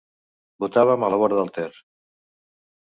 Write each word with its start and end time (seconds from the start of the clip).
Botàvem 0.65 1.07
a 1.07 1.11
la 1.15 1.21
vora 1.25 1.39
del 1.43 1.55
Ter. 1.61 1.69